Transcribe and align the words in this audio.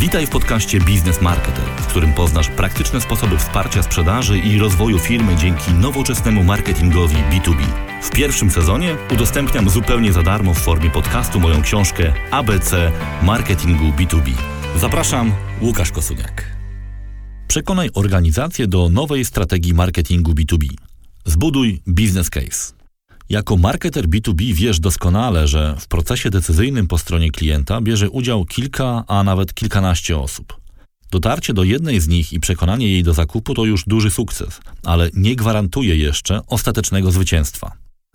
Witaj 0.00 0.26
w 0.26 0.30
podcaście 0.30 0.80
Biznes 0.80 1.20
Marketer, 1.20 1.64
w 1.64 1.86
którym 1.86 2.12
poznasz 2.12 2.48
praktyczne 2.48 3.00
sposoby 3.00 3.38
wsparcia 3.38 3.82
sprzedaży 3.82 4.38
i 4.38 4.58
rozwoju 4.58 4.98
firmy 4.98 5.36
dzięki 5.36 5.72
nowoczesnemu 5.72 6.44
marketingowi 6.44 7.16
B2B. 7.16 7.62
W 8.02 8.10
pierwszym 8.10 8.50
sezonie 8.50 8.96
udostępniam 9.14 9.70
zupełnie 9.70 10.12
za 10.12 10.22
darmo 10.22 10.54
w 10.54 10.58
formie 10.58 10.90
podcastu 10.90 11.40
moją 11.40 11.62
książkę 11.62 12.12
ABC 12.30 12.92
Marketingu 13.22 13.84
B2B. 13.84 14.32
Zapraszam, 14.76 15.32
Łukasz 15.60 15.92
Kosuniak. 15.92 16.44
Przekonaj 17.48 17.90
organizację 17.94 18.66
do 18.66 18.88
nowej 18.88 19.24
strategii 19.24 19.74
marketingu 19.74 20.32
B2B. 20.32 20.66
Zbuduj 21.24 21.82
business 21.86 22.30
case. 22.30 22.77
Jako 23.30 23.56
marketer 23.56 24.08
B2B 24.08 24.52
wiesz 24.52 24.80
doskonale, 24.80 25.48
że 25.48 25.76
w 25.78 25.88
procesie 25.88 26.30
decyzyjnym 26.30 26.86
po 26.86 26.98
stronie 26.98 27.30
klienta 27.30 27.80
bierze 27.80 28.10
udział 28.10 28.44
kilka, 28.44 29.04
a 29.06 29.22
nawet 29.22 29.54
kilkanaście 29.54 30.18
osób. 30.18 30.60
Dotarcie 31.10 31.54
do 31.54 31.64
jednej 31.64 32.00
z 32.00 32.08
nich 32.08 32.32
i 32.32 32.40
przekonanie 32.40 32.88
jej 32.88 33.02
do 33.02 33.14
zakupu 33.14 33.54
to 33.54 33.64
już 33.64 33.84
duży 33.84 34.10
sukces, 34.10 34.60
ale 34.84 35.10
nie 35.14 35.36
gwarantuje 35.36 35.96
jeszcze 35.96 36.40
ostatecznego 36.46 37.10
zwycięstwa. 37.10 37.72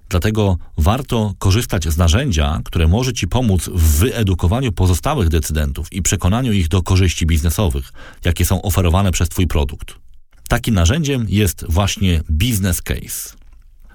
Dlatego 0.10 0.58
warto 0.78 1.34
korzystać 1.40 1.88
z 1.88 1.98
narzędzia, 1.98 2.62
które 2.66 2.88
może 2.88 3.14
Ci 3.14 3.28
pomóc 3.28 3.70
w 3.70 4.00
wyedukowaniu 4.00 4.72
pozostałych 4.72 5.30
decydentów 5.30 5.94
i 5.94 6.02
przekonaniu 6.02 6.54
ich 6.54 6.68
do 6.68 6.84
korzyści 6.84 7.26
biznesowych, 7.26 7.92
jakie 8.26 8.46
są 8.46 8.62
oferowane 8.62 9.12
przez 9.12 9.30
Twój 9.30 9.48
produkt. 9.48 9.96
Takim 10.48 10.76
narzędziem 10.76 11.26
jest 11.30 11.66
właśnie 11.70 12.22
business 12.30 12.82
case. 12.82 13.43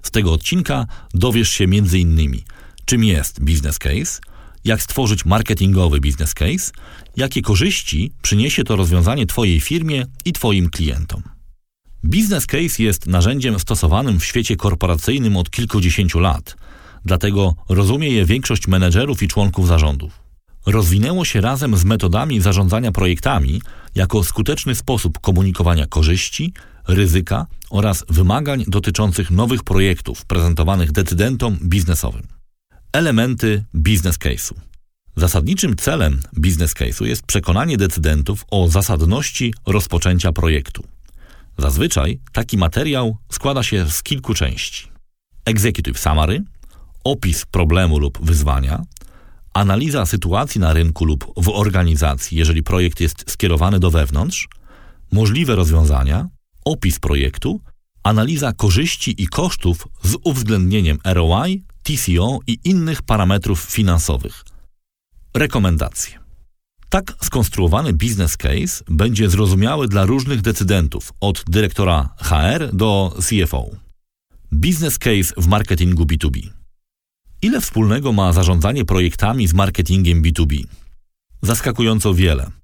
Z 0.03 0.11
tego 0.11 0.33
odcinka 0.33 0.87
dowiesz 1.15 1.51
się 1.51 1.65
m.in. 1.65 2.41
czym 2.85 3.05
jest 3.05 3.45
business 3.45 3.79
case, 3.79 4.21
jak 4.65 4.83
stworzyć 4.83 5.25
marketingowy 5.25 6.01
business 6.01 6.35
case, 6.35 6.73
jakie 7.17 7.43
korzyści 7.43 8.13
przyniesie 8.23 8.65
to 8.65 8.77
rozwiązanie 8.77 9.27
Twojej 9.27 9.61
firmie 9.61 10.07
i 10.25 10.33
Twoim 10.33 10.71
klientom. 10.71 11.23
Business 12.05 12.47
case 12.47 12.83
jest 12.83 13.07
narzędziem 13.07 13.59
stosowanym 13.59 14.21
w 14.21 14.25
świecie 14.25 14.57
korporacyjnym 14.57 15.37
od 15.37 15.51
kilkudziesięciu 15.51 16.21
lat, 16.21 16.57
dlatego 17.05 17.55
rozumie 17.69 18.09
je 18.09 18.25
większość 18.25 18.69
menedżerów 18.69 19.23
i 19.23 19.29
członków 19.29 19.67
zarządów. 19.67 20.13
Rozwinęło 20.67 21.25
się 21.25 21.41
razem 21.41 21.77
z 21.77 21.85
metodami 21.85 22.41
zarządzania 22.41 22.93
projektami 22.93 23.63
jako 23.95 24.25
skuteczny 24.25 24.75
sposób 24.75 25.19
komunikowania 25.19 25.87
korzyści, 25.87 26.53
ryzyka 26.89 27.47
oraz 27.71 28.05
wymagań 28.09 28.65
dotyczących 28.67 29.31
nowych 29.31 29.63
projektów 29.63 30.25
prezentowanych 30.25 30.93
decydentom 30.93 31.59
biznesowym. 31.63 32.27
Elementy 32.93 33.65
business 33.75 34.19
case'u. 34.19 34.55
Zasadniczym 35.17 35.77
celem 35.77 36.21
business 36.33 36.75
case'u 36.75 37.05
jest 37.05 37.23
przekonanie 37.23 37.77
decydentów 37.77 38.45
o 38.51 38.69
zasadności 38.69 39.55
rozpoczęcia 39.67 40.33
projektu. 40.33 40.85
Zazwyczaj 41.59 42.21
taki 42.33 42.59
materiał 42.59 43.17
składa 43.33 43.63
się 43.63 43.91
z 43.91 44.03
kilku 44.03 44.35
części. 44.35 44.89
Executive 45.45 45.99
summary, 45.99 46.43
opis 47.05 47.47
problemu 47.47 47.99
lub 47.99 48.19
wyzwania, 48.27 48.83
analiza 49.55 50.07
sytuacji 50.07 50.61
na 50.61 50.73
rynku 50.73 51.05
lub 51.05 51.33
w 51.37 51.49
organizacji, 51.49 52.39
jeżeli 52.39 52.63
projekt 52.63 53.01
jest 53.01 53.31
skierowany 53.31 53.81
do 53.81 53.91
wewnątrz, 53.91 54.49
możliwe 55.13 55.57
rozwiązania, 55.57 56.29
opis 56.69 56.99
projektu, 56.99 57.61
analiza 58.03 58.53
korzyści 58.53 59.23
i 59.23 59.27
kosztów 59.27 59.89
z 60.03 60.17
uwzględnieniem 60.25 60.99
ROI, 61.05 61.63
TCO 61.83 62.39
i 62.47 62.59
innych 62.65 63.03
parametrów 63.03 63.61
finansowych. 63.61 64.45
Rekomendacje. 65.35 66.19
Tak 66.89 67.15
skonstruowany 67.23 67.93
business 67.93 68.37
case 68.37 68.85
będzie 68.89 69.31
zrozumiały 69.31 69.89
dla 69.89 70.07
różnych 70.07 70.41
decydentów, 70.41 71.13
od 71.21 71.45
dyrektora 71.49 72.09
HR 72.19 72.77
do 72.77 73.17
CFO. 73.21 73.67
Business 74.53 74.99
case 74.99 75.35
w 75.37 75.47
marketingu 75.47 76.05
B2B. 76.05 76.51
Ile 77.43 77.61
wspólnego 77.61 78.13
ma 78.13 78.33
zarządzanie 78.33 78.85
projektami 78.85 79.49
z 79.49 79.55
marketingiem 79.55 80.23
B2B? 80.23 80.65
Zaskakująco 81.43 82.15
wiele. 82.15 82.58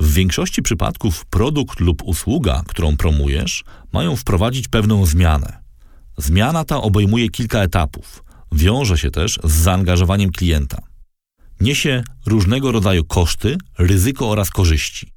W 0.00 0.12
większości 0.12 0.62
przypadków 0.62 1.24
produkt 1.24 1.80
lub 1.80 2.02
usługa, 2.02 2.62
którą 2.66 2.96
promujesz, 2.96 3.64
mają 3.92 4.16
wprowadzić 4.16 4.68
pewną 4.68 5.06
zmianę. 5.06 5.58
Zmiana 6.18 6.64
ta 6.64 6.82
obejmuje 6.82 7.28
kilka 7.28 7.62
etapów. 7.62 8.24
Wiąże 8.52 8.98
się 8.98 9.10
też 9.10 9.38
z 9.44 9.52
zaangażowaniem 9.52 10.32
klienta. 10.32 10.78
Niesie 11.60 12.04
różnego 12.26 12.72
rodzaju 12.72 13.04
koszty, 13.04 13.58
ryzyko 13.78 14.30
oraz 14.30 14.50
korzyści. 14.50 15.12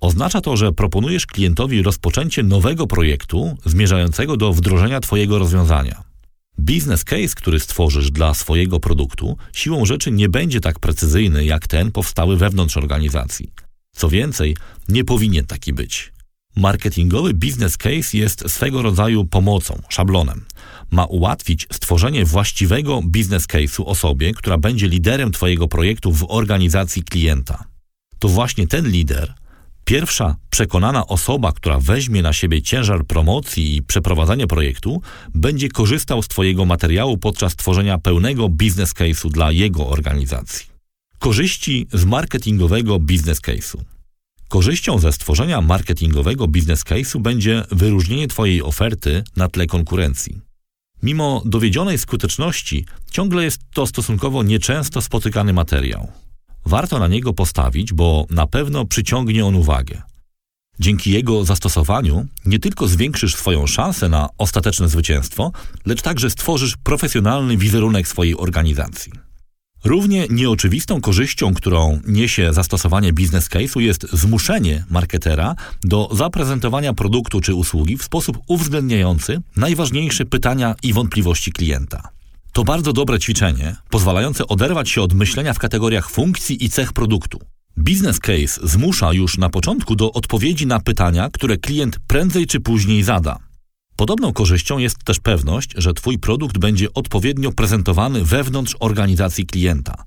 Oznacza 0.00 0.40
to, 0.40 0.56
że 0.56 0.72
proponujesz 0.72 1.26
klientowi 1.26 1.82
rozpoczęcie 1.82 2.42
nowego 2.42 2.86
projektu 2.86 3.56
zmierzającego 3.64 4.36
do 4.36 4.52
wdrożenia 4.52 5.00
Twojego 5.00 5.38
rozwiązania. 5.38 6.02
Biznes 6.60 7.04
case, 7.04 7.34
który 7.36 7.60
stworzysz 7.60 8.10
dla 8.10 8.34
swojego 8.34 8.80
produktu, 8.80 9.36
siłą 9.52 9.86
rzeczy 9.86 10.10
nie 10.10 10.28
będzie 10.28 10.60
tak 10.60 10.78
precyzyjny 10.78 11.44
jak 11.44 11.66
ten 11.66 11.92
powstały 11.92 12.36
wewnątrz 12.36 12.76
organizacji. 12.76 13.52
Co 13.96 14.08
więcej, 14.08 14.56
nie 14.88 15.04
powinien 15.04 15.46
taki 15.46 15.72
być. 15.72 16.12
Marketingowy 16.56 17.34
business 17.34 17.76
case 17.76 18.16
jest 18.18 18.50
swego 18.50 18.82
rodzaju 18.82 19.24
pomocą, 19.24 19.82
szablonem. 19.88 20.44
Ma 20.90 21.04
ułatwić 21.04 21.66
stworzenie 21.72 22.24
właściwego 22.24 23.00
business 23.04 23.46
case'u 23.46 23.82
osobie, 23.86 24.32
która 24.32 24.58
będzie 24.58 24.88
liderem 24.88 25.32
Twojego 25.32 25.68
projektu 25.68 26.12
w 26.12 26.24
organizacji 26.28 27.02
klienta. 27.02 27.64
To 28.18 28.28
właśnie 28.28 28.66
ten 28.66 28.88
lider, 28.88 29.34
pierwsza 29.84 30.36
przekonana 30.50 31.06
osoba, 31.06 31.52
która 31.52 31.80
weźmie 31.80 32.22
na 32.22 32.32
siebie 32.32 32.62
ciężar 32.62 33.06
promocji 33.06 33.76
i 33.76 33.82
przeprowadzania 33.82 34.46
projektu, 34.46 35.02
będzie 35.34 35.68
korzystał 35.68 36.22
z 36.22 36.28
Twojego 36.28 36.64
materiału 36.64 37.18
podczas 37.18 37.56
tworzenia 37.56 37.98
pełnego 37.98 38.48
business 38.48 38.94
case'u 38.94 39.30
dla 39.30 39.52
jego 39.52 39.88
organizacji. 39.88 40.71
Korzyści 41.22 41.86
z 41.92 42.04
marketingowego 42.04 42.98
business 42.98 43.40
case'u. 43.40 43.78
Korzyścią 44.48 44.98
ze 44.98 45.12
stworzenia 45.12 45.60
marketingowego 45.60 46.48
business 46.48 46.84
case'u 46.84 47.20
będzie 47.20 47.64
wyróżnienie 47.70 48.28
Twojej 48.28 48.62
oferty 48.62 49.24
na 49.36 49.48
tle 49.48 49.66
konkurencji. 49.66 50.40
Mimo 51.02 51.42
dowiedzionej 51.44 51.98
skuteczności, 51.98 52.86
ciągle 53.10 53.44
jest 53.44 53.60
to 53.74 53.86
stosunkowo 53.86 54.42
nieczęsto 54.42 55.02
spotykany 55.02 55.52
materiał. 55.52 56.08
Warto 56.66 56.98
na 56.98 57.08
niego 57.08 57.32
postawić, 57.32 57.92
bo 57.92 58.26
na 58.30 58.46
pewno 58.46 58.84
przyciągnie 58.84 59.46
on 59.46 59.54
uwagę. 59.54 60.02
Dzięki 60.80 61.10
jego 61.10 61.44
zastosowaniu 61.44 62.26
nie 62.44 62.58
tylko 62.58 62.88
zwiększysz 62.88 63.36
swoją 63.36 63.66
szansę 63.66 64.08
na 64.08 64.28
ostateczne 64.38 64.88
zwycięstwo, 64.88 65.52
lecz 65.86 66.02
także 66.02 66.30
stworzysz 66.30 66.76
profesjonalny 66.76 67.56
wizerunek 67.56 68.08
swojej 68.08 68.36
organizacji. 68.36 69.31
Równie 69.84 70.26
nieoczywistą 70.30 71.00
korzyścią, 71.00 71.54
którą 71.54 72.00
niesie 72.06 72.52
zastosowanie 72.52 73.12
business 73.12 73.48
case'u 73.48 73.80
jest 73.80 74.06
zmuszenie 74.12 74.84
marketera 74.90 75.54
do 75.84 76.08
zaprezentowania 76.12 76.94
produktu 76.94 77.40
czy 77.40 77.54
usługi 77.54 77.96
w 77.96 78.02
sposób 78.02 78.38
uwzględniający 78.46 79.42
najważniejsze 79.56 80.24
pytania 80.24 80.74
i 80.82 80.92
wątpliwości 80.92 81.52
klienta. 81.52 82.08
To 82.52 82.64
bardzo 82.64 82.92
dobre 82.92 83.18
ćwiczenie, 83.18 83.76
pozwalające 83.90 84.46
oderwać 84.46 84.90
się 84.90 85.02
od 85.02 85.14
myślenia 85.14 85.54
w 85.54 85.58
kategoriach 85.58 86.10
funkcji 86.10 86.64
i 86.64 86.70
cech 86.70 86.92
produktu. 86.92 87.40
Business 87.76 88.18
case 88.18 88.60
zmusza 88.62 89.12
już 89.12 89.38
na 89.38 89.48
początku 89.48 89.96
do 89.96 90.12
odpowiedzi 90.12 90.66
na 90.66 90.80
pytania, 90.80 91.28
które 91.32 91.56
klient 91.56 91.98
prędzej 92.06 92.46
czy 92.46 92.60
później 92.60 93.02
zada. 93.02 93.38
Podobną 94.02 94.32
korzyścią 94.32 94.78
jest 94.78 95.04
też 95.04 95.20
pewność, 95.20 95.70
że 95.76 95.94
Twój 95.94 96.18
produkt 96.18 96.58
będzie 96.58 96.94
odpowiednio 96.94 97.52
prezentowany 97.52 98.24
wewnątrz 98.24 98.76
organizacji 98.80 99.46
klienta. 99.46 100.04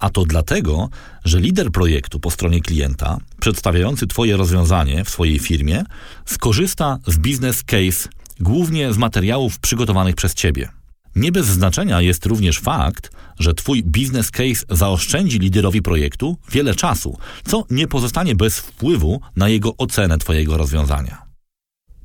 A 0.00 0.10
to 0.10 0.24
dlatego, 0.24 0.88
że 1.24 1.40
lider 1.40 1.70
projektu 1.70 2.20
po 2.20 2.30
stronie 2.30 2.60
klienta, 2.60 3.18
przedstawiający 3.40 4.06
Twoje 4.06 4.36
rozwiązanie 4.36 5.04
w 5.04 5.10
swojej 5.10 5.38
firmie, 5.38 5.84
skorzysta 6.24 6.98
z 7.06 7.16
business 7.16 7.62
case 7.62 8.08
głównie 8.40 8.92
z 8.92 8.98
materiałów 8.98 9.58
przygotowanych 9.58 10.14
przez 10.14 10.34
Ciebie. 10.34 10.68
Nie 11.16 11.32
bez 11.32 11.46
znaczenia 11.46 12.00
jest 12.00 12.26
również 12.26 12.58
fakt, 12.58 13.10
że 13.38 13.54
Twój 13.54 13.82
business 13.82 14.30
case 14.30 14.64
zaoszczędzi 14.70 15.38
liderowi 15.38 15.82
projektu 15.82 16.36
wiele 16.50 16.74
czasu, 16.74 17.18
co 17.44 17.64
nie 17.70 17.86
pozostanie 17.88 18.34
bez 18.34 18.58
wpływu 18.58 19.20
na 19.36 19.48
jego 19.48 19.76
ocenę 19.76 20.18
Twojego 20.18 20.56
rozwiązania. 20.56 21.22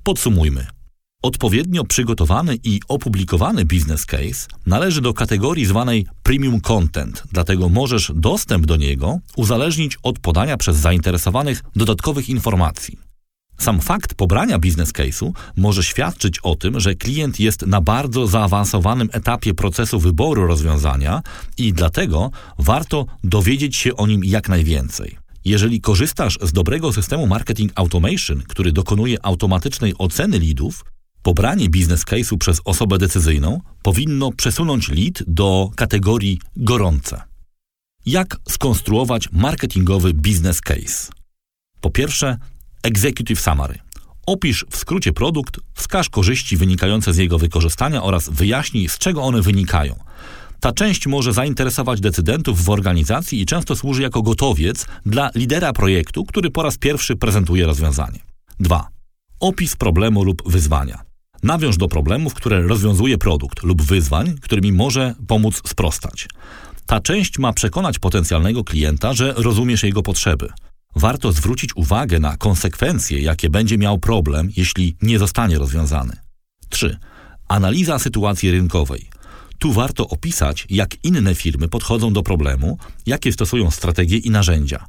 Podsumujmy. 0.04 0.81
Odpowiednio 1.22 1.84
przygotowany 1.84 2.58
i 2.64 2.80
opublikowany 2.88 3.66
business 3.66 4.06
case 4.06 4.48
należy 4.66 5.02
do 5.02 5.14
kategorii 5.14 5.66
zwanej 5.66 6.06
premium 6.24 6.62
content, 6.62 7.24
dlatego 7.32 7.70
możesz 7.70 8.12
dostęp 8.16 8.66
do 8.66 8.76
niego 8.76 9.20
uzależnić 9.36 9.98
od 10.04 10.20
podania 10.20 10.58
przez 10.58 10.78
zainteresowanych 10.78 11.64
dodatkowych 11.76 12.30
informacji. 12.30 12.98
Sam 13.58 13.82
fakt 13.82 14.14
pobrania 14.14 14.60
business 14.60 14.94
case'u 14.94 15.32
może 15.58 15.84
świadczyć 15.84 16.40
o 16.40 16.56
tym, 16.56 16.80
że 16.80 16.96
klient 16.96 17.40
jest 17.40 17.68
na 17.68 17.82
bardzo 17.82 18.28
zaawansowanym 18.28 19.10
etapie 19.12 19.54
procesu 19.54 20.00
wyboru 20.00 20.48
rozwiązania 20.48 21.22
i 21.58 21.74
dlatego 21.74 22.32
warto 22.60 23.06
dowiedzieć 23.24 23.76
się 23.76 23.96
o 23.96 24.08
nim 24.08 24.24
jak 24.24 24.50
najwięcej. 24.50 25.18
Jeżeli 25.46 25.82
korzystasz 25.82 26.40
z 26.42 26.52
dobrego 26.52 26.94
systemu 26.94 27.28
marketing 27.28 27.72
automation, 27.76 28.44
który 28.48 28.72
dokonuje 28.72 29.26
automatycznej 29.26 29.94
oceny 29.98 30.40
leadów, 30.40 30.84
pobranie 31.24 31.70
biznes 31.70 32.06
case'u 32.06 32.38
przez 32.38 32.62
osobę 32.66 32.98
decyzyjną 32.98 33.62
powinno 33.82 34.32
przesunąć 34.32 34.90
lead 34.90 35.24
do 35.28 35.70
kategorii 35.76 36.40
gorące. 36.56 37.22
Jak 38.06 38.38
skonstruować 38.50 39.32
marketingowy 39.32 40.14
business 40.14 40.62
case? 40.62 41.12
Po 41.82 41.90
pierwsze, 41.90 42.38
executive 42.84 43.42
summary. 43.42 43.80
Opisz 44.26 44.66
w 44.70 44.78
skrócie 44.78 45.14
produkt, 45.14 45.60
wskaż 45.74 46.10
korzyści 46.10 46.58
wynikające 46.58 47.14
z 47.14 47.18
jego 47.18 47.38
wykorzystania 47.38 48.04
oraz 48.04 48.30
wyjaśnij, 48.30 48.90
z 48.90 48.98
czego 48.98 49.24
one 49.24 49.42
wynikają. 49.42 49.96
Ta 50.60 50.72
część 50.72 51.08
może 51.08 51.34
zainteresować 51.34 52.02
decydentów 52.02 52.64
w 52.64 52.70
organizacji 52.70 53.42
i 53.42 53.46
często 53.46 53.76
służy 53.76 54.02
jako 54.02 54.22
gotowiec 54.22 54.86
dla 55.06 55.30
lidera 55.36 55.74
projektu, 55.74 56.26
który 56.26 56.52
po 56.52 56.64
raz 56.64 56.78
pierwszy 56.78 57.16
prezentuje 57.16 57.66
rozwiązanie. 57.66 58.20
2. 58.60 58.88
Opis 59.40 59.76
problemu 59.76 60.24
lub 60.24 60.52
wyzwania. 60.52 61.11
Nawiąż 61.44 61.78
do 61.78 61.88
problemów, 61.88 62.34
które 62.34 62.62
rozwiązuje 62.62 63.18
produkt 63.18 63.64
lub 63.64 63.82
wyzwań, 63.82 64.36
którymi 64.42 64.72
może 64.72 65.16
pomóc 65.28 65.62
sprostać. 65.66 66.28
Ta 66.86 67.00
część 67.00 67.40
ma 67.40 67.54
przekonać 67.54 68.00
potencjalnego 68.00 68.64
klienta, 68.64 69.14
że 69.14 69.34
rozumiesz 69.38 69.84
jego 69.84 70.04
potrzeby. 70.04 70.50
Warto 70.96 71.32
zwrócić 71.32 71.76
uwagę 71.76 72.20
na 72.20 72.38
konsekwencje, 72.38 73.22
jakie 73.22 73.50
będzie 73.50 73.78
miał 73.78 74.00
problem, 74.00 74.50
jeśli 74.58 74.96
nie 75.02 75.20
zostanie 75.20 75.58
rozwiązany. 75.58 76.14
3. 76.70 76.98
Analiza 77.48 78.00
sytuacji 78.00 78.52
rynkowej. 78.52 79.10
Tu 79.60 79.74
warto 79.74 80.08
opisać, 80.08 80.68
jak 80.70 81.06
inne 81.06 81.36
firmy 81.36 81.68
podchodzą 81.68 82.14
do 82.14 82.24
problemu, 82.24 82.78
jakie 83.06 83.34
stosują 83.34 83.72
strategie 83.72 84.18
i 84.18 84.30
narzędzia. 84.30 84.86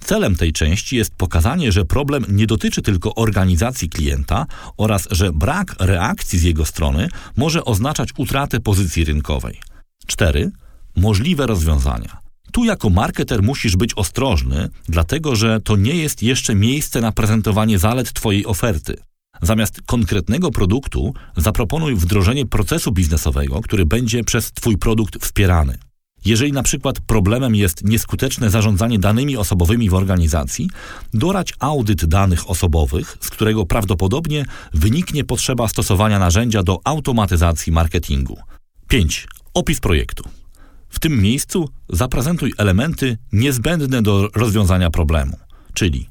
Celem 0.00 0.36
tej 0.36 0.52
części 0.52 0.96
jest 0.96 1.14
pokazanie, 1.14 1.72
że 1.72 1.84
problem 1.84 2.24
nie 2.28 2.46
dotyczy 2.46 2.82
tylko 2.82 3.14
organizacji 3.14 3.88
klienta 3.88 4.46
oraz 4.76 5.08
że 5.10 5.32
brak 5.32 5.76
reakcji 5.80 6.38
z 6.38 6.42
jego 6.42 6.64
strony 6.64 7.08
może 7.36 7.64
oznaczać 7.64 8.08
utratę 8.16 8.60
pozycji 8.60 9.04
rynkowej. 9.04 9.60
4. 10.06 10.50
Możliwe 10.96 11.46
rozwiązania. 11.46 12.18
Tu 12.52 12.64
jako 12.64 12.90
marketer 12.90 13.42
musisz 13.42 13.76
być 13.76 13.94
ostrożny, 13.94 14.68
dlatego 14.88 15.36
że 15.36 15.60
to 15.60 15.76
nie 15.76 15.96
jest 15.96 16.22
jeszcze 16.22 16.54
miejsce 16.54 17.00
na 17.00 17.12
prezentowanie 17.12 17.78
zalet 17.78 18.12
Twojej 18.12 18.46
oferty. 18.46 18.96
Zamiast 19.42 19.82
konkretnego 19.86 20.50
produktu 20.50 21.14
zaproponuj 21.36 21.94
wdrożenie 21.94 22.46
procesu 22.46 22.92
biznesowego, 22.92 23.60
który 23.60 23.86
będzie 23.86 24.24
przez 24.24 24.52
Twój 24.52 24.78
produkt 24.78 25.24
wspierany. 25.24 25.78
Jeżeli 26.24 26.52
na 26.52 26.62
przykład 26.62 27.00
problemem 27.00 27.54
jest 27.54 27.84
nieskuteczne 27.84 28.50
zarządzanie 28.50 28.98
danymi 28.98 29.36
osobowymi 29.36 29.90
w 29.90 29.94
organizacji, 29.94 30.70
dorać 31.14 31.54
audyt 31.58 32.04
danych 32.04 32.50
osobowych, 32.50 33.16
z 33.20 33.30
którego 33.30 33.66
prawdopodobnie 33.66 34.44
wyniknie 34.74 35.24
potrzeba 35.24 35.68
stosowania 35.68 36.18
narzędzia 36.18 36.62
do 36.62 36.80
automatyzacji 36.84 37.72
marketingu. 37.72 38.38
5. 38.88 39.26
Opis 39.54 39.80
projektu. 39.80 40.24
W 40.88 41.00
tym 41.00 41.22
miejscu 41.22 41.68
zaprezentuj 41.88 42.52
elementy 42.58 43.18
niezbędne 43.32 44.02
do 44.02 44.28
rozwiązania 44.34 44.90
problemu, 44.90 45.36
czyli 45.74 46.08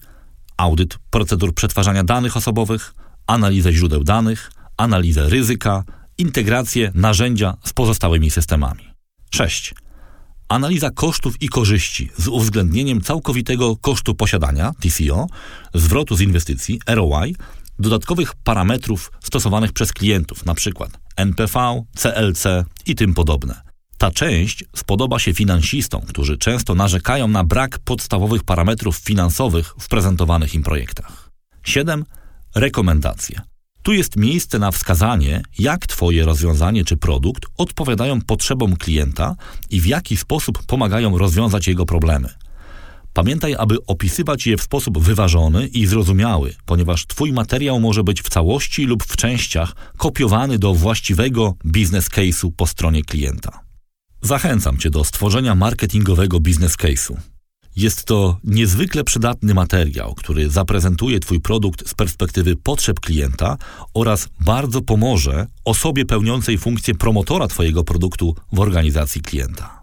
audyt 0.57 0.97
procedur 1.09 1.53
przetwarzania 1.53 2.03
danych 2.03 2.37
osobowych, 2.37 2.93
analizę 3.27 3.73
źródeł 3.73 4.03
danych, 4.03 4.51
analizę 4.77 5.29
ryzyka, 5.29 5.83
integrację 6.17 6.91
narzędzia 6.95 7.57
z 7.63 7.73
pozostałymi 7.73 8.31
systemami. 8.31 8.83
6. 9.31 9.73
Analiza 10.47 10.91
kosztów 10.91 11.41
i 11.41 11.49
korzyści 11.49 12.09
z 12.17 12.27
uwzględnieniem 12.27 13.01
całkowitego 13.01 13.75
kosztu 13.75 14.15
posiadania 14.15 14.71
TCO, 14.79 15.27
zwrotu 15.73 16.15
z 16.15 16.21
inwestycji 16.21 16.79
ROI, 16.87 17.35
dodatkowych 17.79 18.35
parametrów 18.43 19.11
stosowanych 19.23 19.73
przez 19.73 19.93
klientów, 19.93 20.43
np. 20.45 20.85
NPV, 21.15 21.83
CLC 21.95 22.43
i 22.85 22.95
tym 22.95 23.13
podobne. 23.13 23.61
Ta 23.97 24.11
część 24.11 24.63
spodoba 24.75 25.19
się 25.19 25.33
finansistom, 25.33 26.01
którzy 26.01 26.37
często 26.37 26.75
narzekają 26.75 27.27
na 27.27 27.43
brak 27.43 27.79
podstawowych 27.79 28.43
parametrów 28.43 28.97
finansowych 28.97 29.73
w 29.79 29.87
prezentowanych 29.87 30.55
im 30.55 30.63
projektach. 30.63 31.29
7. 31.63 32.05
Rekomendacje. 32.55 33.52
Tu 33.83 33.93
jest 33.93 34.17
miejsce 34.17 34.59
na 34.59 34.71
wskazanie, 34.71 35.43
jak 35.59 35.87
Twoje 35.87 36.25
rozwiązanie 36.25 36.85
czy 36.85 36.97
produkt 36.97 37.45
odpowiadają 37.57 38.21
potrzebom 38.21 38.75
klienta 38.75 39.35
i 39.69 39.81
w 39.81 39.85
jaki 39.85 40.17
sposób 40.17 40.65
pomagają 40.65 41.17
rozwiązać 41.17 41.67
jego 41.67 41.85
problemy. 41.85 42.29
Pamiętaj, 43.13 43.55
aby 43.55 43.85
opisywać 43.87 44.47
je 44.47 44.57
w 44.57 44.61
sposób 44.61 44.99
wyważony 44.99 45.67
i 45.67 45.85
zrozumiały, 45.85 46.55
ponieważ 46.65 47.07
Twój 47.07 47.33
materiał 47.33 47.79
może 47.79 48.03
być 48.03 48.21
w 48.21 48.29
całości 48.29 48.85
lub 48.85 49.03
w 49.03 49.17
częściach 49.17 49.75
kopiowany 49.97 50.59
do 50.59 50.73
właściwego 50.73 51.53
biznes 51.65 52.09
case'u 52.09 52.51
po 52.57 52.67
stronie 52.67 53.03
klienta. 53.03 53.59
Zachęcam 54.21 54.77
Cię 54.77 54.89
do 54.89 55.03
stworzenia 55.03 55.55
marketingowego 55.55 56.39
biznes 56.39 56.77
case'u. 56.77 57.32
Jest 57.75 58.05
to 58.05 58.37
niezwykle 58.43 59.03
przydatny 59.03 59.53
materiał, 59.53 60.15
który 60.15 60.49
zaprezentuje 60.49 61.19
Twój 61.19 61.41
produkt 61.41 61.89
z 61.89 61.93
perspektywy 61.93 62.55
potrzeb 62.55 62.99
klienta 62.99 63.57
oraz 63.93 64.29
bardzo 64.39 64.81
pomoże 64.81 65.47
osobie 65.65 66.05
pełniącej 66.05 66.57
funkcję 66.57 66.95
promotora 66.95 67.47
Twojego 67.47 67.83
produktu 67.83 68.35
w 68.51 68.59
organizacji 68.59 69.21
klienta. 69.21 69.82